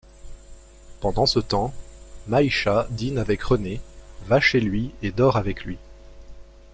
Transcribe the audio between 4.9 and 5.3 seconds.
et